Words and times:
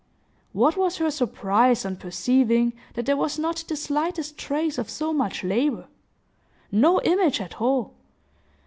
What 0.51 0.77
was 0.77 0.97
her 0.97 1.11
surprise, 1.11 1.85
on 1.85 1.95
perceiving 1.97 2.73
that 2.95 3.05
there 3.05 3.15
was 3.15 3.37
not 3.37 3.63
the 3.67 3.75
slightest 3.75 4.35
trace 4.35 4.79
of 4.79 4.89
so 4.89 5.13
much 5.13 5.43
labor!—no 5.43 5.87
image 7.01 7.39
at 7.39 7.61
all! 7.61 7.93